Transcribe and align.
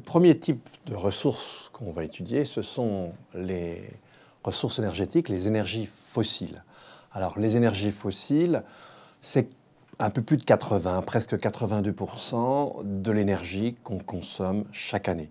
premier 0.00 0.38
type 0.38 0.68
de 0.86 0.94
ressources 0.94 1.70
qu'on 1.72 1.92
va 1.92 2.04
étudier, 2.04 2.44
ce 2.44 2.62
sont 2.62 3.12
les 3.34 3.82
ressources 4.44 4.78
énergétiques, 4.78 5.28
les 5.28 5.46
énergies 5.48 5.88
fossiles. 6.08 6.64
Alors 7.12 7.38
les 7.38 7.56
énergies 7.56 7.90
fossiles, 7.90 8.62
c'est 9.22 9.48
un 9.98 10.10
peu 10.10 10.22
plus 10.22 10.38
de 10.38 10.44
80, 10.44 11.02
presque 11.02 11.34
82% 11.34 12.80
de 12.84 13.12
l'énergie 13.12 13.76
qu'on 13.84 13.98
consomme 13.98 14.64
chaque 14.72 15.08
année. 15.08 15.28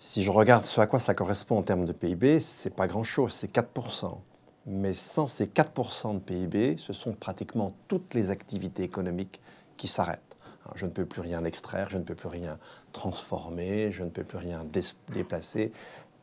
Si 0.00 0.22
je 0.22 0.30
regarde 0.30 0.64
ce 0.64 0.80
à 0.80 0.86
quoi 0.86 0.98
ça 0.98 1.14
correspond 1.14 1.58
en 1.58 1.62
termes 1.62 1.84
de 1.84 1.92
PIB, 1.92 2.40
c'est 2.40 2.74
pas 2.74 2.86
grand-chose, 2.86 3.32
c'est 3.32 3.52
4%. 3.52 4.18
Mais 4.66 4.94
sans 4.94 5.28
ces 5.28 5.46
4% 5.46 6.14
de 6.14 6.18
PIB, 6.18 6.76
ce 6.78 6.92
sont 6.92 7.12
pratiquement 7.12 7.74
toutes 7.86 8.14
les 8.14 8.30
activités 8.30 8.82
économiques 8.82 9.40
qui 9.76 9.88
s'arrêtent. 9.88 10.29
Je 10.74 10.86
ne 10.86 10.90
peux 10.90 11.04
plus 11.04 11.20
rien 11.20 11.44
extraire, 11.44 11.88
je 11.90 11.98
ne 11.98 12.02
peux 12.02 12.14
plus 12.14 12.28
rien 12.28 12.58
transformer, 12.92 13.92
je 13.92 14.04
ne 14.04 14.10
peux 14.10 14.24
plus 14.24 14.38
rien 14.38 14.64
déplacer, 15.08 15.72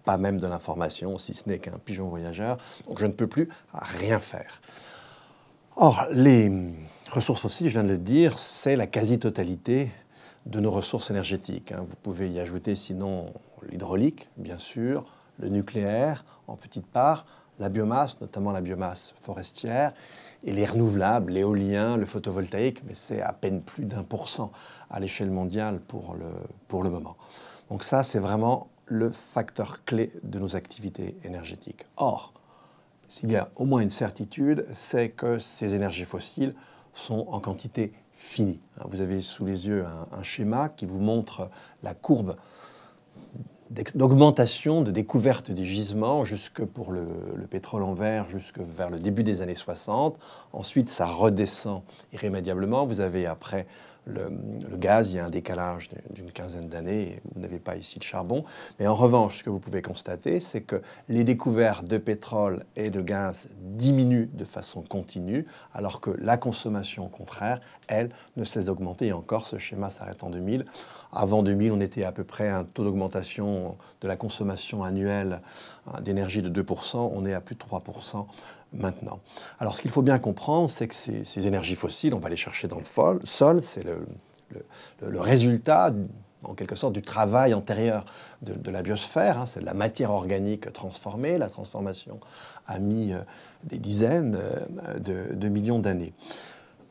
pas 0.03 0.17
même 0.17 0.39
de 0.39 0.47
l'information, 0.47 1.17
si 1.17 1.33
ce 1.33 1.49
n'est 1.49 1.59
qu'un 1.59 1.77
pigeon 1.83 2.07
voyageur. 2.07 2.57
Donc 2.87 2.99
je 2.99 3.05
ne 3.05 3.11
peux 3.11 3.27
plus 3.27 3.49
rien 3.73 4.19
faire. 4.19 4.61
Or, 5.75 6.07
les 6.11 6.51
ressources 7.11 7.41
fossiles, 7.41 7.67
je 7.67 7.73
viens 7.73 7.83
de 7.83 7.89
le 7.91 7.99
dire, 7.99 8.39
c'est 8.39 8.75
la 8.75 8.87
quasi-totalité 8.87 9.91
de 10.47 10.59
nos 10.59 10.71
ressources 10.71 11.11
énergétiques. 11.11 11.71
Hein. 11.71 11.85
Vous 11.87 11.95
pouvez 12.01 12.29
y 12.29 12.39
ajouter 12.39 12.75
sinon 12.75 13.33
l'hydraulique, 13.69 14.27
bien 14.37 14.57
sûr, 14.57 15.05
le 15.39 15.49
nucléaire 15.49 16.25
en 16.47 16.55
petite 16.55 16.87
part, 16.87 17.25
la 17.59 17.69
biomasse, 17.69 18.19
notamment 18.21 18.51
la 18.51 18.61
biomasse 18.61 19.13
forestière, 19.21 19.93
et 20.43 20.53
les 20.53 20.65
renouvelables, 20.65 21.33
l'éolien, 21.33 21.97
le 21.97 22.05
photovoltaïque, 22.05 22.83
mais 22.85 22.93
c'est 22.93 23.21
à 23.21 23.33
peine 23.33 23.61
plus 23.61 23.85
d'un 23.85 24.03
pour 24.03 24.29
cent 24.29 24.51
à 24.89 24.99
l'échelle 24.99 25.31
mondiale 25.31 25.79
pour 25.79 26.13
le, 26.13 26.29
pour 26.67 26.83
le 26.83 26.89
moment. 26.89 27.17
Donc 27.69 27.83
ça, 27.83 28.03
c'est 28.03 28.19
vraiment 28.19 28.67
le 28.85 29.09
facteur 29.09 29.83
clé 29.83 30.13
de 30.23 30.39
nos 30.39 30.55
activités 30.55 31.17
énergétiques. 31.23 31.85
Or, 31.97 32.33
s'il 33.09 33.31
y 33.31 33.35
a 33.35 33.49
au 33.55 33.65
moins 33.65 33.81
une 33.81 33.89
certitude, 33.89 34.65
c'est 34.73 35.09
que 35.09 35.39
ces 35.39 35.75
énergies 35.75 36.05
fossiles 36.05 36.53
sont 36.93 37.25
en 37.29 37.39
quantité 37.39 37.93
finie. 38.11 38.59
Vous 38.85 39.01
avez 39.01 39.21
sous 39.21 39.45
les 39.45 39.67
yeux 39.67 39.85
un, 39.85 40.07
un 40.17 40.23
schéma 40.23 40.69
qui 40.69 40.85
vous 40.85 40.99
montre 40.99 41.49
la 41.83 41.93
courbe 41.93 42.35
d'augmentation, 43.69 44.81
de 44.81 44.91
découverte 44.91 45.51
des 45.51 45.65
gisements, 45.65 46.23
jusque 46.23 46.63
pour 46.63 46.91
le, 46.91 47.05
pétrole 47.49 47.83
en 47.83 47.93
verre, 47.93 48.29
jusque 48.29 48.59
vers 48.59 48.89
le 48.89 48.99
début 48.99 49.23
des 49.23 49.41
années 49.41 49.55
60. 49.55 50.17
Ensuite, 50.53 50.89
ça 50.89 51.05
redescend 51.05 51.81
irrémédiablement. 52.13 52.85
Vous 52.85 52.99
avez 52.99 53.25
après 53.25 53.65
le, 54.07 54.77
gaz, 54.77 55.11
il 55.11 55.17
y 55.17 55.19
a 55.19 55.25
un 55.25 55.29
décalage 55.29 55.89
d'une 56.11 56.31
quinzaine 56.31 56.67
d'années, 56.67 57.21
vous 57.33 57.41
n'avez 57.41 57.59
pas 57.59 57.75
ici 57.75 57.99
de 57.99 58.03
charbon. 58.03 58.43
Mais 58.79 58.87
en 58.87 58.95
revanche, 58.95 59.39
ce 59.39 59.43
que 59.43 59.49
vous 59.49 59.59
pouvez 59.59 59.81
constater, 59.81 60.39
c'est 60.39 60.61
que 60.61 60.81
les 61.09 61.23
découvertes 61.23 61.85
de 61.85 61.97
pétrole 61.97 62.63
et 62.75 62.89
de 62.89 63.01
gaz 63.01 63.47
diminuent 63.59 64.29
de 64.33 64.45
façon 64.45 64.81
continue, 64.81 65.45
alors 65.73 66.01
que 66.01 66.11
la 66.19 66.37
consommation, 66.37 67.05
au 67.05 67.09
contraire, 67.09 67.59
elle, 67.87 68.09
ne 68.35 68.43
cesse 68.43 68.65
d'augmenter. 68.65 69.07
Et 69.07 69.13
encore, 69.13 69.45
ce 69.45 69.57
schéma 69.57 69.89
s'arrête 69.89 70.23
en 70.23 70.29
2000. 70.29 70.65
Avant 71.11 71.43
2000, 71.43 71.71
on 71.71 71.81
était 71.81 72.03
à 72.03 72.11
peu 72.11 72.23
près 72.23 72.49
à 72.49 72.59
un 72.59 72.63
taux 72.63 72.83
d'augmentation 72.83 73.77
de 74.01 74.07
la 74.07 74.15
consommation 74.15 74.83
annuelle 74.83 75.41
hein, 75.87 76.01
d'énergie 76.01 76.41
de 76.41 76.63
2%. 76.63 77.11
On 77.13 77.25
est 77.25 77.33
à 77.33 77.41
plus 77.41 77.55
de 77.55 77.61
3% 77.61 78.25
Alors 79.59 79.75
ce 79.75 79.81
qu'il 79.81 79.91
faut 79.91 80.01
bien 80.01 80.19
comprendre, 80.19 80.69
c'est 80.69 80.87
que 80.87 80.95
ces, 80.95 81.47
énergies 81.47 81.75
fossiles, 81.75 82.13
on 82.13 82.19
va 82.19 82.29
les 82.29 82.35
chercher 82.35 82.67
dans 82.67 82.77
le 82.77 82.83
sol, 83.23 83.61
c'est 83.61 83.83
le, 83.83 85.19
résultat 85.19 85.93
en 86.43 86.53
quelque 86.53 86.75
sorte 86.75 86.93
du 86.93 87.01
travail 87.01 87.53
antérieur 87.53 88.05
de, 88.41 88.71
la 88.71 88.83
biosphère, 88.83 89.39
hein. 89.39 89.45
c'est 89.45 89.61
de 89.61 89.65
la 89.65 89.73
matière 89.73 90.11
organique 90.11 90.71
transformée, 90.71 91.37
la 91.37 91.49
transformation 91.49 92.19
a 92.67 92.79
mis 92.79 93.11
euh, 93.11 93.19
des 93.63 93.79
dizaines 93.79 94.37
euh, 94.39 94.99
de, 94.99 95.33
de 95.33 95.49
millions 95.49 95.79
d'années. 95.79 96.13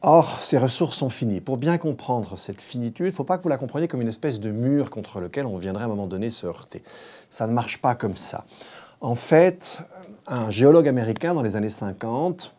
Or, 0.02 0.40
ces 0.40 0.58
ressources 0.58 0.96
sont 0.96 1.08
finies. 1.08 1.40
Pour 1.40 1.56
bien 1.56 1.78
comprendre 1.78 2.38
cette 2.38 2.60
finitude, 2.60 3.06
il 3.06 3.10
ne 3.10 3.14
faut 3.14 3.24
pas 3.24 3.38
que 3.38 3.42
vous 3.42 3.48
la 3.48 3.56
compreniez 3.56 3.88
comme 3.88 4.02
une 4.02 4.08
espèce 4.08 4.40
de 4.40 4.50
mur 4.50 4.90
contre 4.90 5.20
lequel 5.20 5.46
on 5.46 5.56
viendrait 5.56 5.82
à 5.82 5.86
un 5.86 5.88
moment 5.88 6.06
donné 6.06 6.30
se 6.30 6.46
heurter. 6.46 6.82
Ça 7.30 7.46
ne 7.46 7.52
marche 7.52 7.78
pas 7.78 7.94
comme 7.94 8.16
ça. 8.16 8.44
En 9.02 9.14
fait, 9.14 9.80
un 10.26 10.48
géologue 10.48 10.88
américain 10.88 11.34
dans 11.34 11.42
les 11.42 11.56
années 11.56 11.68
50 11.70 12.54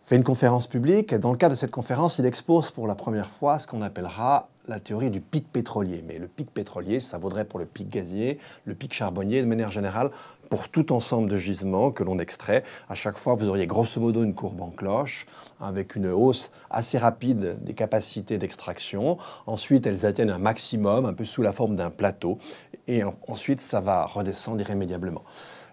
fait 0.00 0.16
une 0.16 0.24
conférence 0.24 0.66
publique 0.66 1.12
et 1.12 1.18
dans 1.18 1.30
le 1.30 1.36
cadre 1.36 1.54
de 1.54 1.58
cette 1.58 1.70
conférence, 1.70 2.18
il 2.18 2.26
expose 2.26 2.72
pour 2.72 2.88
la 2.88 2.96
première 2.96 3.28
fois 3.28 3.60
ce 3.60 3.68
qu'on 3.68 3.82
appellera 3.82 4.48
la 4.66 4.80
théorie 4.80 5.10
du 5.10 5.20
pic 5.20 5.50
pétrolier. 5.52 6.02
Mais 6.06 6.18
le 6.18 6.26
pic 6.26 6.50
pétrolier, 6.50 6.98
ça 6.98 7.16
vaudrait 7.16 7.44
pour 7.44 7.60
le 7.60 7.66
pic 7.66 7.88
gazier, 7.88 8.38
le 8.64 8.74
pic 8.74 8.92
charbonnier, 8.92 9.40
de 9.40 9.46
manière 9.46 9.70
générale, 9.70 10.10
pour 10.48 10.68
tout 10.68 10.92
ensemble 10.92 11.28
de 11.28 11.36
gisements 11.36 11.90
que 11.90 12.02
l'on 12.02 12.18
extrait. 12.18 12.64
À 12.88 12.94
chaque 12.94 13.18
fois, 13.18 13.34
vous 13.34 13.48
auriez 13.48 13.66
grosso 13.66 14.00
modo 14.00 14.22
une 14.22 14.34
courbe 14.34 14.60
en 14.60 14.70
cloche, 14.70 15.26
avec 15.60 15.96
une 15.96 16.08
hausse 16.08 16.50
assez 16.70 16.98
rapide 16.98 17.58
des 17.62 17.74
capacités 17.74 18.38
d'extraction. 18.38 19.18
Ensuite, 19.46 19.86
elles 19.86 20.06
atteignent 20.06 20.30
un 20.30 20.38
maximum, 20.38 21.06
un 21.06 21.14
peu 21.14 21.24
sous 21.24 21.42
la 21.42 21.52
forme 21.52 21.76
d'un 21.76 21.90
plateau, 21.90 22.38
et 22.86 23.02
ensuite, 23.26 23.60
ça 23.60 23.80
va 23.80 24.06
redescendre 24.06 24.60
irrémédiablement. 24.60 25.22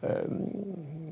Euh, 0.04 0.24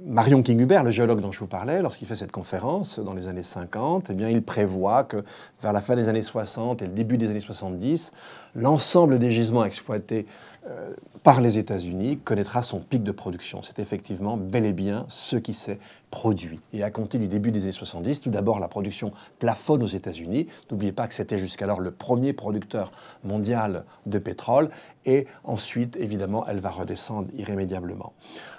Marion 0.05 0.43
King-Hubert, 0.43 0.83
le 0.83 0.91
géologue 0.91 1.21
dont 1.21 1.31
je 1.31 1.39
vous 1.39 1.47
parlais, 1.47 1.81
lorsqu'il 1.81 2.07
fait 2.07 2.15
cette 2.15 2.31
conférence 2.31 2.99
dans 2.99 3.13
les 3.13 3.29
années 3.29 3.43
50, 3.43 4.07
eh 4.09 4.13
bien, 4.13 4.29
il 4.29 4.43
prévoit 4.43 5.05
que 5.05 5.23
vers 5.61 5.71
la 5.71 5.79
fin 5.79 5.95
des 5.95 6.09
années 6.09 6.23
60 6.23 6.81
et 6.81 6.87
le 6.87 6.91
début 6.91 7.17
des 7.17 7.29
années 7.29 7.39
70, 7.39 8.11
l'ensemble 8.55 9.17
des 9.17 9.31
gisements 9.31 9.63
exploités 9.63 10.25
euh, 10.67 10.91
par 11.23 11.39
les 11.39 11.57
États-Unis 11.57 12.17
connaîtra 12.17 12.63
son 12.63 12.79
pic 12.79 13.01
de 13.01 13.13
production. 13.13 13.61
C'est 13.61 13.79
effectivement 13.79 14.35
bel 14.35 14.65
et 14.65 14.73
bien 14.73 15.05
ce 15.07 15.37
qui 15.37 15.53
s'est 15.53 15.79
produit. 16.13 16.59
Et 16.73 16.83
à 16.83 16.91
compter 16.91 17.17
du 17.17 17.27
début 17.27 17.51
des 17.51 17.63
années 17.63 17.71
70, 17.71 18.21
tout 18.21 18.29
d'abord 18.29 18.59
la 18.59 18.67
production 18.67 19.13
plafonne 19.39 19.81
aux 19.81 19.87
États-Unis. 19.87 20.45
N'oubliez 20.69 20.91
pas 20.91 21.07
que 21.07 21.15
c'était 21.15 21.39
jusqu'alors 21.39 21.79
le 21.79 21.89
premier 21.89 22.33
producteur 22.33 22.91
mondial 23.23 23.83
de 24.05 24.19
pétrole. 24.19 24.69
Et 25.05 25.25
ensuite, 25.43 25.95
évidemment, 25.95 26.45
elle 26.47 26.59
va 26.59 26.69
redescendre 26.69 27.29
irrémédiablement. 27.35 28.13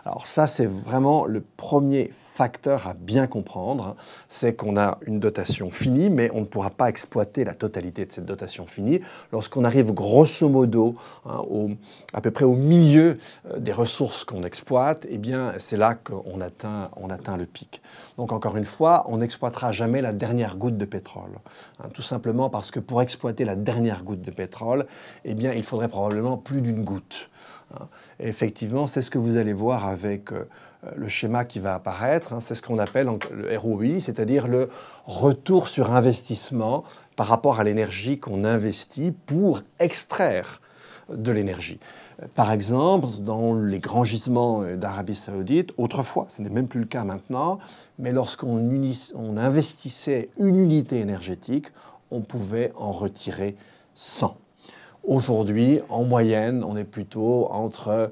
Alors 0.05 0.27
ça, 0.27 0.47
c'est 0.47 0.67
vraiment 0.67 1.25
le 1.25 1.41
premier 1.41 2.11
facteur 2.13 2.89
à 2.89 2.95
bien 2.95 3.27
comprendre, 3.29 3.95
c'est 4.29 4.55
qu'on 4.55 4.77
a 4.77 4.99
une 5.03 5.21
dotation 5.21 5.71
finie, 5.71 6.11
mais 6.11 6.31
on 6.35 6.41
ne 6.41 6.45
pourra 6.45 6.71
pas 6.71 6.89
exploiter 6.89 7.45
la 7.45 7.55
totalité 7.55 8.05
de 8.05 8.13
cette 8.13 8.27
dotation 8.27 8.67
finie. 8.67 9.01
Lorsqu'on 9.33 9.65
arrive 9.65 9.93
grosso 9.93 10.49
modo 10.49 10.97
hein, 11.27 11.43
à 12.13 12.21
peu 12.21 12.33
près 12.33 12.45
au 12.45 12.57
milieu 12.57 13.19
euh, 13.51 13.59
des 13.61 13.73
ressources 13.73 14.25
qu'on 14.25 14.43
exploite, 14.43 15.07
eh 15.09 15.19
bien 15.19 15.55
c'est 15.59 15.77
là 15.77 15.95
qu'on 15.95 16.41
atteint, 16.41 16.91
on 16.97 17.09
atteint 17.09 17.37
le 17.37 17.44
Donc 18.17 18.33
encore 18.33 18.57
une 18.57 18.65
fois, 18.65 19.05
on 19.09 19.19
n'exploitera 19.19 19.73
jamais 19.73 20.01
la 20.01 20.13
dernière 20.13 20.57
goutte 20.57 20.79
de 20.79 20.85
pétrole, 20.85 21.39
hein, 21.83 21.89
tout 21.93 22.03
simplement 22.03 22.51
parce 22.51 22.71
que 22.71 22.81
pour 22.81 23.03
exploiter 23.03 23.45
la 23.45 23.57
dernière 23.57 24.03
goutte 24.03 24.23
de 24.23 24.31
pétrole, 24.31 24.87
eh 25.25 25.33
il 25.33 25.63
faudrait 25.63 25.89
probablement 25.89 26.37
plus 26.37 26.61
d'une 26.61 26.85
goutte. 26.85 27.31
Hein. 27.75 27.89
effectivement, 28.21 28.87
c'est 28.87 29.03
ce 29.03 29.11
que 29.11 29.19
vous 29.19 29.37
allez 29.37 29.53
voir 29.53 29.87
avec 29.87 30.33
euh, 30.33 30.49
euh, 30.87 30.91
le 30.97 31.09
schéma 31.09 31.45
qui 31.45 31.61
va 31.61 31.75
apparaître. 31.75 32.33
Hein, 32.33 32.41
c'est 32.41 32.55
ce 32.55 32.63
qu'on 32.63 32.79
appelle 32.79 33.09
le 33.31 33.57
ROI, 33.57 34.01
c'est-à-dire 34.01 34.47
le 34.47 34.69
retour 35.07 35.69
sur 35.69 35.93
investissement 35.93 36.85
par 37.17 37.27
rapport 37.27 37.61
à 37.61 37.65
l'énergie 37.65 38.19
qu'on 38.19 38.45
investit 38.45 39.13
pour 39.13 39.63
extraire 39.79 40.61
de 41.13 41.33
l'énergie. 41.33 41.81
Par 42.35 42.53
exemple, 42.53 43.09
dans 43.21 43.55
les 43.55 43.81
grands 43.81 44.05
gisements 44.05 44.63
d'Arabie 44.77 45.17
saoudite, 45.17 45.73
autrefois, 45.77 46.27
ce 46.29 46.43
n'est 46.43 46.51
même 46.51 46.69
plus 46.69 46.81
le 46.81 46.87
cas 46.87 47.05
maintenant, 47.05 47.59
mais 47.99 48.13
lorsqu'on 48.13 49.37
investissait 49.37 50.31
une 50.39 50.57
unité 50.57 51.01
énergétique, 51.01 51.67
on 52.11 52.21
pouvait 52.21 52.73
en 52.77 52.93
retirer 52.93 53.57
100. 53.95 54.37
Aujourd'hui, 55.03 55.81
en 55.89 56.05
moyenne, 56.05 56.65
on 56.65 56.77
est 56.77 56.85
plutôt 56.85 57.49
entre 57.51 58.11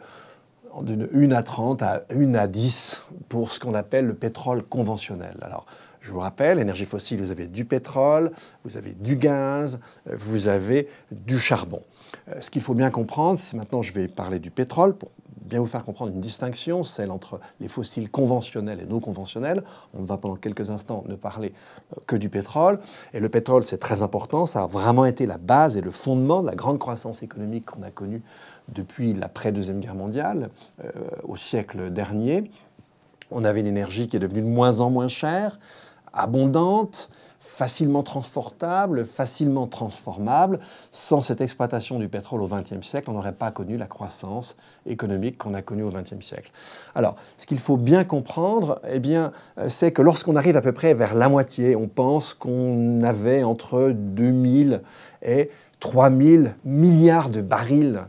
d'une 0.82 1.08
1 1.12 1.32
à 1.32 1.42
30 1.42 1.82
à 1.82 2.02
1 2.10 2.34
à 2.34 2.46
10 2.46 3.02
pour 3.28 3.52
ce 3.52 3.60
qu'on 3.60 3.74
appelle 3.74 4.06
le 4.06 4.14
pétrole 4.14 4.62
conventionnel. 4.62 5.36
Alors, 5.42 5.66
je 6.02 6.10
vous 6.10 6.20
rappelle, 6.20 6.58
énergie 6.58 6.84
fossile, 6.84 7.22
vous 7.22 7.30
avez 7.30 7.46
du 7.46 7.64
pétrole, 7.64 8.32
vous 8.64 8.76
avez 8.76 8.92
du 8.92 9.16
gaz, 9.16 9.80
vous 10.06 10.48
avez 10.48 10.88
du 11.10 11.38
charbon. 11.38 11.82
Euh, 12.28 12.40
ce 12.40 12.50
qu'il 12.50 12.62
faut 12.62 12.74
bien 12.74 12.90
comprendre, 12.90 13.38
c'est 13.38 13.56
maintenant 13.56 13.82
je 13.82 13.92
vais 13.92 14.08
parler 14.08 14.38
du 14.38 14.50
pétrole 14.50 14.94
pour 14.94 15.10
bien 15.42 15.60
vous 15.60 15.66
faire 15.66 15.84
comprendre 15.84 16.12
une 16.12 16.20
distinction, 16.20 16.82
celle 16.82 17.10
entre 17.10 17.40
les 17.60 17.68
fossiles 17.68 18.10
conventionnels 18.10 18.80
et 18.80 18.86
non 18.86 19.00
conventionnels. 19.00 19.62
On 19.94 20.02
va 20.02 20.16
pendant 20.16 20.36
quelques 20.36 20.70
instants 20.70 21.04
ne 21.08 21.14
parler 21.14 21.52
euh, 21.96 22.00
que 22.06 22.16
du 22.16 22.28
pétrole. 22.28 22.78
Et 23.12 23.20
le 23.20 23.28
pétrole, 23.28 23.62
c'est 23.62 23.78
très 23.78 24.02
important, 24.02 24.46
ça 24.46 24.62
a 24.62 24.66
vraiment 24.66 25.04
été 25.04 25.26
la 25.26 25.38
base 25.38 25.76
et 25.76 25.80
le 25.80 25.90
fondement 25.90 26.42
de 26.42 26.46
la 26.46 26.54
grande 26.54 26.78
croissance 26.78 27.22
économique 27.22 27.66
qu'on 27.66 27.82
a 27.82 27.90
connue 27.90 28.22
depuis 28.72 29.12
l'après-deuxième 29.14 29.80
guerre 29.80 29.94
mondiale, 29.94 30.50
euh, 30.84 30.90
au 31.24 31.36
siècle 31.36 31.90
dernier. 31.90 32.44
On 33.30 33.44
avait 33.44 33.60
une 33.60 33.66
énergie 33.66 34.08
qui 34.08 34.16
est 34.16 34.20
devenue 34.20 34.42
de 34.42 34.46
moins 34.46 34.80
en 34.80 34.90
moins 34.90 35.08
chère, 35.08 35.58
abondante, 36.12 37.10
facilement 37.52 38.02
transportable, 38.02 39.04
facilement 39.04 39.66
transformable. 39.66 40.58
Sans 40.90 41.20
cette 41.20 41.42
exploitation 41.42 41.98
du 41.98 42.08
pétrole 42.08 42.40
au 42.40 42.48
XXe 42.48 42.84
siècle, 42.84 43.10
on 43.10 43.12
n'aurait 43.12 43.34
pas 43.34 43.50
connu 43.50 43.76
la 43.76 43.86
croissance 43.86 44.56
économique 44.86 45.36
qu'on 45.36 45.52
a 45.52 45.60
connue 45.60 45.82
au 45.82 45.90
XXe 45.90 46.24
siècle. 46.24 46.50
Alors, 46.94 47.16
ce 47.36 47.46
qu'il 47.46 47.58
faut 47.58 47.76
bien 47.76 48.04
comprendre, 48.04 48.80
eh 48.88 49.00
bien, 49.00 49.32
euh, 49.58 49.68
c'est 49.68 49.92
que 49.92 50.00
lorsqu'on 50.00 50.34
arrive 50.36 50.56
à 50.56 50.62
peu 50.62 50.72
près 50.72 50.94
vers 50.94 51.14
la 51.14 51.28
moitié, 51.28 51.76
on 51.76 51.88
pense 51.88 52.32
qu'on 52.32 53.02
avait 53.02 53.42
entre 53.42 53.92
2000 53.94 54.80
et 55.22 55.50
3000 55.80 56.54
milliards 56.64 57.28
de 57.28 57.42
barils 57.42 58.02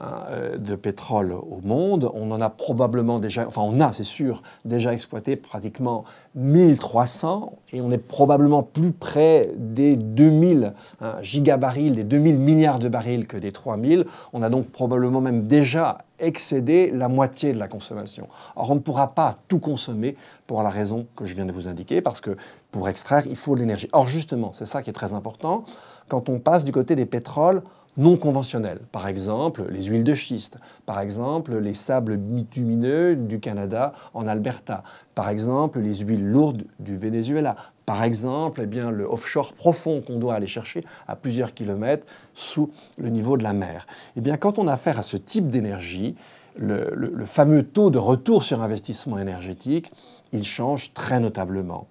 de 0.00 0.74
pétrole 0.74 1.32
au 1.32 1.60
monde. 1.62 2.10
On 2.14 2.30
en 2.30 2.40
a 2.40 2.50
probablement 2.50 3.18
déjà, 3.18 3.46
enfin 3.46 3.62
on 3.62 3.80
a, 3.80 3.92
c'est 3.92 4.04
sûr, 4.04 4.42
déjà 4.64 4.92
exploité 4.92 5.36
pratiquement 5.36 6.04
1300 6.34 7.54
et 7.72 7.80
on 7.80 7.90
est 7.90 7.98
probablement 7.98 8.62
plus 8.62 8.92
près 8.92 9.50
des 9.56 9.96
2000 9.96 10.74
hein, 11.00 11.14
gigabarils, 11.22 11.92
des 11.92 12.04
2000 12.04 12.38
milliards 12.38 12.78
de 12.78 12.88
barils 12.88 13.26
que 13.26 13.38
des 13.38 13.52
3000. 13.52 14.04
On 14.32 14.42
a 14.42 14.50
donc 14.50 14.66
probablement 14.66 15.20
même 15.20 15.44
déjà 15.44 15.98
excédé 16.18 16.90
la 16.90 17.08
moitié 17.08 17.52
de 17.52 17.58
la 17.58 17.68
consommation. 17.68 18.28
Or, 18.54 18.70
on 18.70 18.74
ne 18.74 18.80
pourra 18.80 19.14
pas 19.14 19.36
tout 19.48 19.58
consommer 19.58 20.16
pour 20.46 20.62
la 20.62 20.70
raison 20.70 21.06
que 21.16 21.26
je 21.26 21.34
viens 21.34 21.46
de 21.46 21.52
vous 21.52 21.68
indiquer, 21.68 22.00
parce 22.00 22.20
que 22.20 22.36
pour 22.70 22.88
extraire, 22.88 23.24
il 23.26 23.36
faut 23.36 23.54
de 23.54 23.60
l'énergie. 23.60 23.88
Or, 23.92 24.06
justement, 24.06 24.52
c'est 24.52 24.66
ça 24.66 24.82
qui 24.82 24.90
est 24.90 24.94
très 24.94 25.14
important, 25.14 25.64
quand 26.08 26.28
on 26.28 26.38
passe 26.38 26.64
du 26.64 26.72
côté 26.72 26.96
des 26.96 27.06
pétroles 27.06 27.62
non 27.96 28.16
conventionnels. 28.16 28.80
Par 28.92 29.08
exemple, 29.08 29.64
les 29.70 29.84
huiles 29.84 30.04
de 30.04 30.14
schiste, 30.14 30.58
par 30.84 31.00
exemple, 31.00 31.56
les 31.56 31.74
sables 31.74 32.16
bitumineux 32.16 33.16
du 33.16 33.40
Canada 33.40 33.92
en 34.14 34.26
Alberta, 34.26 34.82
par 35.14 35.28
exemple, 35.28 35.80
les 35.80 35.96
huiles 35.96 36.26
lourdes 36.26 36.64
du 36.78 36.96
Venezuela, 36.96 37.56
par 37.86 38.02
exemple, 38.02 38.60
eh 38.64 38.66
bien, 38.66 38.90
le 38.90 39.04
offshore 39.04 39.52
profond 39.52 40.00
qu'on 40.00 40.18
doit 40.18 40.34
aller 40.34 40.48
chercher 40.48 40.82
à 41.06 41.14
plusieurs 41.14 41.54
kilomètres 41.54 42.06
sous 42.34 42.70
le 42.98 43.08
niveau 43.08 43.36
de 43.36 43.44
la 43.44 43.52
mer. 43.52 43.86
Eh 44.16 44.20
bien, 44.20 44.36
quand 44.36 44.58
on 44.58 44.66
a 44.66 44.72
affaire 44.72 44.98
à 44.98 45.02
ce 45.02 45.16
type 45.16 45.48
d'énergie, 45.48 46.16
le, 46.58 46.90
le 46.94 47.24
fameux 47.26 47.62
taux 47.62 47.90
de 47.90 47.98
retour 47.98 48.42
sur 48.42 48.62
investissement 48.62 49.18
énergétique, 49.18 49.92
il 50.32 50.44
change 50.44 50.92
très 50.94 51.20
notablement. 51.20 51.86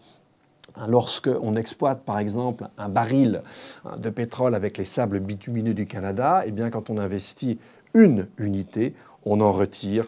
Hein, 0.78 0.88
lorsqu'on 0.88 1.56
exploite 1.56 2.04
par 2.04 2.20
exemple 2.20 2.68
un 2.78 2.90
baril 2.90 3.42
hein, 3.86 3.98
de 3.98 4.10
pétrole 4.10 4.56
avec 4.56 4.78
les 4.78 4.86
sables 4.86 5.20
bitumineux 5.20 5.74
du 5.74 5.86
Canada, 5.86 6.44
eh 6.46 6.52
bien 6.52 6.70
quand 6.70 6.90
on 6.90 6.98
investit 6.98 7.60
une 7.94 8.28
unité, 8.38 8.94
on 9.26 9.42
en 9.42 9.52
retire 9.52 10.06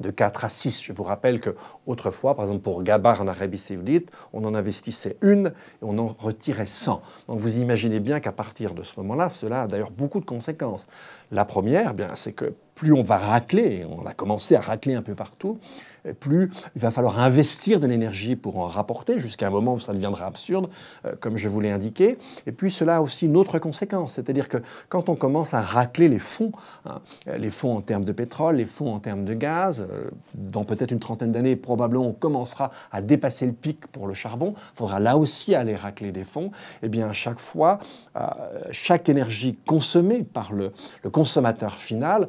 de 0.00 0.10
4 0.10 0.44
à 0.44 0.48
6. 0.48 0.82
Je 0.82 0.92
vous 0.92 1.04
rappelle 1.04 1.40
que 1.40 1.54
autrefois, 1.86 2.34
par 2.34 2.46
exemple 2.46 2.62
pour 2.62 2.82
Gabar 2.82 3.20
en 3.20 3.28
Arabie 3.28 3.58
Saoudite, 3.58 4.10
on 4.32 4.44
en 4.44 4.54
investissait 4.54 5.16
une 5.22 5.48
et 5.48 5.82
on 5.82 5.98
en 5.98 6.08
retirait 6.18 6.66
100. 6.66 7.00
Donc 7.28 7.38
vous 7.38 7.58
imaginez 7.58 8.00
bien 8.00 8.20
qu'à 8.20 8.32
partir 8.32 8.74
de 8.74 8.82
ce 8.82 8.94
moment-là, 8.98 9.28
cela 9.28 9.62
a 9.62 9.66
d'ailleurs 9.66 9.90
beaucoup 9.90 10.20
de 10.20 10.24
conséquences. 10.24 10.86
La 11.30 11.44
première, 11.44 11.90
eh 11.92 11.94
bien, 11.94 12.10
c'est 12.14 12.32
que 12.32 12.54
plus 12.74 12.92
on 12.92 13.02
va 13.02 13.18
racler, 13.18 13.80
et 13.80 13.84
on 13.84 14.04
a 14.06 14.14
commencé 14.14 14.56
à 14.56 14.60
racler 14.60 14.94
un 14.94 15.02
peu 15.02 15.14
partout, 15.14 15.58
plus 16.12 16.50
il 16.74 16.80
va 16.80 16.90
falloir 16.90 17.20
investir 17.20 17.80
de 17.80 17.86
l'énergie 17.86 18.36
pour 18.36 18.58
en 18.58 18.66
rapporter, 18.66 19.18
jusqu'à 19.18 19.46
un 19.46 19.50
moment 19.50 19.74
où 19.74 19.80
ça 19.80 19.92
deviendra 19.92 20.26
absurde, 20.26 20.68
euh, 21.06 21.14
comme 21.18 21.36
je 21.36 21.48
vous 21.48 21.60
l'ai 21.60 21.70
indiqué. 21.70 22.18
Et 22.46 22.52
puis 22.52 22.70
cela 22.70 22.96
a 22.96 23.00
aussi 23.00 23.26
une 23.26 23.36
autre 23.36 23.58
conséquence, 23.58 24.14
c'est-à-dire 24.14 24.48
que 24.48 24.58
quand 24.88 25.08
on 25.08 25.16
commence 25.16 25.54
à 25.54 25.62
racler 25.62 26.08
les 26.08 26.18
fonds, 26.18 26.52
hein, 26.84 27.00
les 27.38 27.50
fonds 27.50 27.76
en 27.76 27.80
termes 27.80 28.04
de 28.04 28.12
pétrole, 28.12 28.56
les 28.56 28.66
fonds 28.66 28.92
en 28.92 28.98
termes 28.98 29.24
de 29.24 29.34
gaz, 29.34 29.86
euh, 29.90 30.10
dans 30.34 30.64
peut-être 30.64 30.90
une 30.90 30.98
trentaine 30.98 31.32
d'années, 31.32 31.56
probablement 31.56 32.06
on 32.06 32.12
commencera 32.12 32.70
à 32.92 33.00
dépasser 33.02 33.46
le 33.46 33.52
pic 33.52 33.86
pour 33.86 34.06
le 34.06 34.14
charbon, 34.14 34.54
il 34.56 34.78
faudra 34.78 35.00
là 35.00 35.16
aussi 35.16 35.54
aller 35.54 35.76
racler 35.76 36.12
des 36.12 36.24
fonds, 36.24 36.46
et 36.82 36.84
eh 36.86 36.88
bien 36.88 37.08
à 37.08 37.12
chaque 37.12 37.38
fois, 37.38 37.78
euh, 38.16 38.26
chaque 38.72 39.08
énergie 39.08 39.56
consommée 39.66 40.22
par 40.22 40.52
le, 40.52 40.72
le 41.02 41.10
consommateur 41.10 41.74
final 41.74 42.28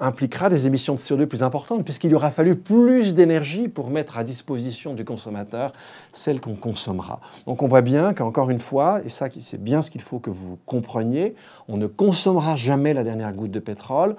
impliquera 0.00 0.48
des 0.48 0.66
émissions 0.66 0.94
de 0.94 0.98
CO2 0.98 1.26
plus 1.26 1.42
importantes, 1.42 1.84
puisqu'il 1.84 2.14
aura 2.14 2.30
fallu 2.30 2.56
plus 2.56 2.87
plus 2.88 3.12
d'énergie 3.12 3.68
pour 3.68 3.90
mettre 3.90 4.16
à 4.16 4.24
disposition 4.24 4.94
du 4.94 5.04
consommateur 5.04 5.74
celle 6.10 6.40
qu'on 6.40 6.54
consommera. 6.54 7.20
Donc 7.46 7.62
on 7.62 7.66
voit 7.66 7.82
bien 7.82 8.14
qu'encore 8.14 8.48
une 8.48 8.58
fois, 8.58 9.02
et 9.04 9.10
ça 9.10 9.28
c'est 9.42 9.62
bien 9.62 9.82
ce 9.82 9.90
qu'il 9.90 10.00
faut 10.00 10.20
que 10.20 10.30
vous 10.30 10.58
compreniez, 10.64 11.34
on 11.68 11.76
ne 11.76 11.86
consommera 11.86 12.56
jamais 12.56 12.94
la 12.94 13.04
dernière 13.04 13.34
goutte 13.34 13.50
de 13.50 13.58
pétrole. 13.60 14.16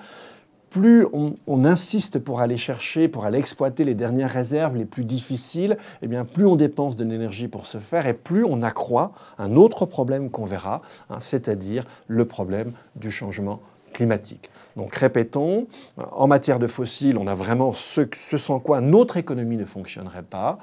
Plus 0.70 1.08
on, 1.14 1.66
insiste 1.66 2.20
pour 2.20 2.42
aller 2.42 2.58
chercher, 2.58 3.08
pour 3.08 3.26
aller 3.26 3.40
exploiter 3.40 3.84
les 3.84 3.96
dernières 3.96 4.30
réserves 4.30 4.78
les 4.78 4.86
plus 4.86 5.04
difficiles, 5.04 5.76
eh 6.04 6.08
bien 6.08 6.24
plus 6.24 6.46
on 6.46 6.56
dépense 6.56 6.96
de 6.96 7.04
l'énergie 7.04 7.48
pour 7.48 7.66
ce 7.66 7.80
faire 7.80 8.06
et 8.06 8.14
plus 8.14 8.46
on 8.46 8.62
accroît 8.62 9.14
un 9.40 9.56
autre 9.56 9.88
problème 9.88 10.30
qu'on 10.30 10.46
verra, 10.46 10.84
hein, 11.10 11.18
c'est-à-dire 11.20 11.86
le 12.08 12.26
problème 12.26 12.74
du 12.96 13.10
changement 13.10 13.54
climatique. 13.56 13.79
Donc 14.76 14.96
répétons, 14.96 15.68
en 15.98 16.28
matière 16.28 16.60
de 16.60 16.68
fossiles, 16.68 17.18
on 17.18 17.28
a 17.28 17.34
vraiment 17.34 17.74
ce, 17.74 18.02
sans 18.38 18.60
quoi 18.60 18.82
notre 18.82 19.18
économie 19.18 19.58
ne 19.58 19.66
fonctionnerait 19.66 20.24
pas. 20.24 20.60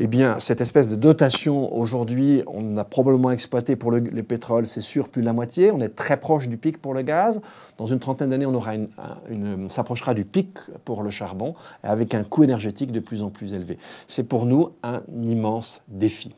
Eh 0.00 0.06
bien, 0.06 0.38
cette 0.38 0.60
espèce 0.60 0.88
de 0.88 0.94
dotation, 0.94 1.76
aujourd'hui, 1.76 2.44
on 2.46 2.76
a 2.76 2.84
probablement 2.84 3.32
exploité 3.32 3.74
pour 3.74 3.90
le, 3.90 3.98
les 3.98 4.22
pétroles, 4.22 4.68
c'est 4.68 4.80
sûr, 4.80 5.08
plus 5.08 5.22
de 5.22 5.26
la 5.26 5.32
moitié. 5.32 5.72
On 5.72 5.80
est 5.80 5.88
très 5.88 6.18
proche 6.20 6.46
du 6.46 6.56
pic 6.56 6.80
pour 6.80 6.94
le 6.94 7.02
gaz. 7.02 7.40
Dans 7.78 7.86
une 7.86 7.98
trentaine 7.98 8.30
d'années, 8.30 8.46
on, 8.46 8.62
une, 9.28 9.68
s'approchera 9.68 10.14
du 10.14 10.24
pic 10.24 10.56
pour 10.84 11.02
le 11.02 11.10
charbon, 11.10 11.56
avec 11.82 12.14
un 12.14 12.22
coût 12.22 12.44
énergétique 12.44 12.92
de 12.92 13.00
plus 13.00 13.24
en 13.24 13.30
plus 13.30 13.54
élevé. 13.54 13.76
C'est 14.06 14.22
pour 14.22 14.46
nous 14.46 14.70
un 14.84 15.02
immense 15.24 15.82
défi. 15.88 16.32